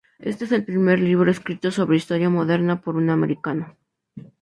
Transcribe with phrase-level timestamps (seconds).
[0.17, 3.77] Este es el primer libro escrito sobre historia moderna por un americano.